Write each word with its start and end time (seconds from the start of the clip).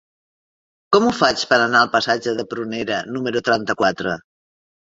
Com 0.95 1.05
ho 1.07 1.11
faig 1.17 1.43
per 1.51 1.59
anar 1.65 1.83
al 1.85 1.93
passatge 1.97 2.35
de 2.41 2.47
Prunera 2.55 2.99
número 3.13 3.45
trenta-quatre? 3.53 4.19